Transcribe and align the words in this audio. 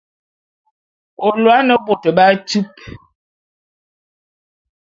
Ô 1.25 1.27
lôô 1.41 1.53
ane 1.59 1.75
bôt 1.85 2.03
b'atupe. 2.15 2.83